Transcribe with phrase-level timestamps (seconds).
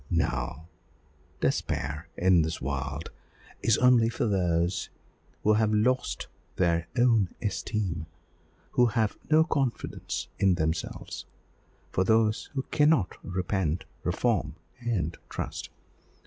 [0.09, 0.67] "No,
[1.41, 3.11] despair in this world
[3.61, 4.89] is only for those
[5.43, 8.07] who have lost their own esteem,
[8.71, 11.27] who have no confidence in themselves,
[11.91, 15.69] for those who cannot repent, reform, and trust.